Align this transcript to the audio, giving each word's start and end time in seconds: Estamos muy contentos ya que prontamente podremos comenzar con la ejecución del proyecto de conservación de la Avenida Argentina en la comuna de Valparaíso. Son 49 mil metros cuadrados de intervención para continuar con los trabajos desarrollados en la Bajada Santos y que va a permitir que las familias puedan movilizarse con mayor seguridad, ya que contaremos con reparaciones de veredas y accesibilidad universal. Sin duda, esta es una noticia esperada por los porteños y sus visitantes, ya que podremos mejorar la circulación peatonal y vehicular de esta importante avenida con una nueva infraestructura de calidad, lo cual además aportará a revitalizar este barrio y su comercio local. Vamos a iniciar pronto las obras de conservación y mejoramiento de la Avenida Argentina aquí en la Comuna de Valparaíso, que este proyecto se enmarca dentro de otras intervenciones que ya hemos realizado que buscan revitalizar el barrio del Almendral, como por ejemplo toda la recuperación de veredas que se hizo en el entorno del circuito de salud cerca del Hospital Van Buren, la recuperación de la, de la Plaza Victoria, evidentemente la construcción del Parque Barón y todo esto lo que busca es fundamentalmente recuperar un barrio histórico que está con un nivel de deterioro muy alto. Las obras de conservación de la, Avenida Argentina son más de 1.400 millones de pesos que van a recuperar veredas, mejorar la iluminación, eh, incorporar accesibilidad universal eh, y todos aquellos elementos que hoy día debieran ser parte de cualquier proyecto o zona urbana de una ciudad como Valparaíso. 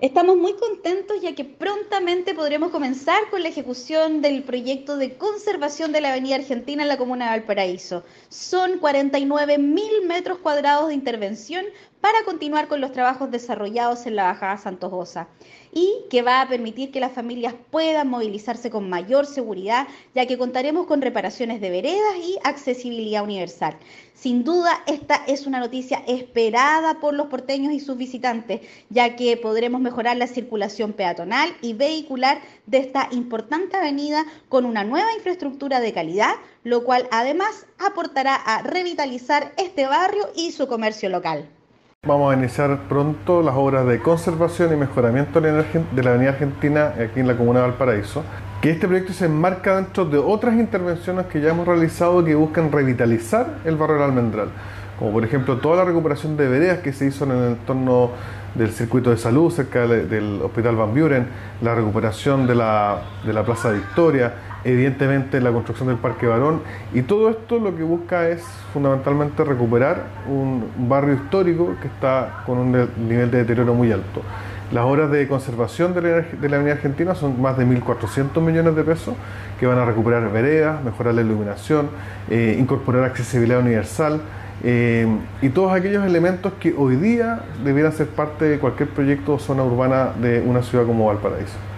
Estamos 0.00 0.36
muy 0.36 0.54
contentos 0.54 1.22
ya 1.22 1.36
que 1.36 1.44
prontamente 1.44 2.34
podremos 2.34 2.72
comenzar 2.72 3.30
con 3.30 3.42
la 3.44 3.48
ejecución 3.48 4.22
del 4.22 4.42
proyecto 4.42 4.96
de 4.96 5.16
conservación 5.16 5.92
de 5.92 6.00
la 6.00 6.10
Avenida 6.10 6.34
Argentina 6.34 6.82
en 6.82 6.88
la 6.88 6.98
comuna 6.98 7.26
de 7.26 7.38
Valparaíso. 7.38 8.02
Son 8.28 8.78
49 8.80 9.58
mil 9.58 10.02
metros 10.04 10.38
cuadrados 10.38 10.88
de 10.88 10.94
intervención 10.94 11.64
para 12.04 12.22
continuar 12.26 12.68
con 12.68 12.82
los 12.82 12.92
trabajos 12.92 13.30
desarrollados 13.30 14.04
en 14.04 14.16
la 14.16 14.24
Bajada 14.24 14.58
Santos 14.58 15.16
y 15.72 16.04
que 16.10 16.20
va 16.20 16.42
a 16.42 16.48
permitir 16.50 16.90
que 16.92 17.00
las 17.00 17.12
familias 17.12 17.54
puedan 17.70 18.10
movilizarse 18.10 18.68
con 18.68 18.90
mayor 18.90 19.24
seguridad, 19.24 19.88
ya 20.14 20.26
que 20.26 20.36
contaremos 20.36 20.86
con 20.86 21.00
reparaciones 21.00 21.62
de 21.62 21.70
veredas 21.70 22.16
y 22.22 22.36
accesibilidad 22.44 23.24
universal. 23.24 23.78
Sin 24.12 24.44
duda, 24.44 24.82
esta 24.86 25.14
es 25.26 25.46
una 25.46 25.60
noticia 25.60 26.02
esperada 26.06 27.00
por 27.00 27.14
los 27.14 27.28
porteños 27.28 27.72
y 27.72 27.80
sus 27.80 27.96
visitantes, 27.96 28.60
ya 28.90 29.16
que 29.16 29.38
podremos 29.38 29.80
mejorar 29.80 30.18
la 30.18 30.26
circulación 30.26 30.92
peatonal 30.92 31.56
y 31.62 31.72
vehicular 31.72 32.42
de 32.66 32.80
esta 32.80 33.08
importante 33.12 33.78
avenida 33.78 34.26
con 34.50 34.66
una 34.66 34.84
nueva 34.84 35.14
infraestructura 35.14 35.80
de 35.80 35.94
calidad, 35.94 36.34
lo 36.64 36.84
cual 36.84 37.08
además 37.10 37.66
aportará 37.78 38.34
a 38.34 38.60
revitalizar 38.60 39.54
este 39.56 39.86
barrio 39.86 40.28
y 40.36 40.52
su 40.52 40.68
comercio 40.68 41.08
local. 41.08 41.48
Vamos 42.06 42.34
a 42.34 42.36
iniciar 42.36 42.80
pronto 42.86 43.40
las 43.40 43.54
obras 43.54 43.86
de 43.86 43.98
conservación 43.98 44.74
y 44.74 44.76
mejoramiento 44.76 45.40
de 45.40 46.02
la 46.02 46.10
Avenida 46.10 46.32
Argentina 46.32 46.92
aquí 47.02 47.20
en 47.20 47.26
la 47.26 47.34
Comuna 47.34 47.60
de 47.60 47.68
Valparaíso, 47.68 48.22
que 48.60 48.72
este 48.72 48.86
proyecto 48.86 49.14
se 49.14 49.24
enmarca 49.24 49.76
dentro 49.76 50.04
de 50.04 50.18
otras 50.18 50.54
intervenciones 50.56 51.24
que 51.26 51.40
ya 51.40 51.48
hemos 51.48 51.66
realizado 51.66 52.22
que 52.22 52.34
buscan 52.34 52.70
revitalizar 52.70 53.46
el 53.64 53.76
barrio 53.76 53.96
del 53.96 54.04
Almendral, 54.04 54.48
como 54.98 55.12
por 55.12 55.24
ejemplo 55.24 55.58
toda 55.58 55.76
la 55.76 55.84
recuperación 55.84 56.36
de 56.36 56.48
veredas 56.48 56.78
que 56.78 56.92
se 56.92 57.06
hizo 57.06 57.24
en 57.24 57.30
el 57.32 57.44
entorno 57.52 58.10
del 58.54 58.70
circuito 58.70 59.10
de 59.10 59.16
salud 59.16 59.50
cerca 59.50 59.86
del 59.86 60.40
Hospital 60.42 60.76
Van 60.76 60.94
Buren, 60.94 61.26
la 61.60 61.74
recuperación 61.74 62.46
de 62.46 62.54
la, 62.54 63.02
de 63.26 63.32
la 63.32 63.44
Plaza 63.44 63.72
Victoria, 63.72 64.34
evidentemente 64.62 65.40
la 65.40 65.50
construcción 65.50 65.88
del 65.88 65.98
Parque 65.98 66.26
Barón 66.26 66.60
y 66.92 67.02
todo 67.02 67.30
esto 67.30 67.58
lo 67.58 67.76
que 67.76 67.82
busca 67.82 68.28
es 68.28 68.42
fundamentalmente 68.72 69.44
recuperar 69.44 70.04
un 70.28 70.64
barrio 70.88 71.14
histórico 71.14 71.74
que 71.82 71.88
está 71.88 72.42
con 72.46 72.58
un 72.58 72.72
nivel 73.08 73.30
de 73.30 73.38
deterioro 73.38 73.74
muy 73.74 73.90
alto. 73.90 74.22
Las 74.72 74.84
obras 74.84 75.10
de 75.10 75.28
conservación 75.28 75.94
de 75.94 76.24
la, 76.48 76.56
Avenida 76.56 76.72
Argentina 76.72 77.14
son 77.14 77.40
más 77.40 77.58
de 77.58 77.66
1.400 77.66 78.40
millones 78.40 78.74
de 78.74 78.82
pesos 78.82 79.14
que 79.60 79.66
van 79.66 79.78
a 79.78 79.84
recuperar 79.84 80.32
veredas, 80.32 80.82
mejorar 80.82 81.14
la 81.14 81.20
iluminación, 81.20 81.90
eh, 82.30 82.56
incorporar 82.58 83.04
accesibilidad 83.04 83.60
universal 83.60 84.20
eh, 84.62 85.06
y 85.42 85.48
todos 85.50 85.72
aquellos 85.72 86.04
elementos 86.06 86.52
que 86.60 86.74
hoy 86.76 86.96
día 86.96 87.40
debieran 87.64 87.92
ser 87.92 88.06
parte 88.08 88.44
de 88.46 88.58
cualquier 88.58 88.88
proyecto 88.88 89.34
o 89.34 89.38
zona 89.38 89.64
urbana 89.64 90.12
de 90.20 90.40
una 90.40 90.62
ciudad 90.62 90.86
como 90.86 91.06
Valparaíso. 91.06 91.73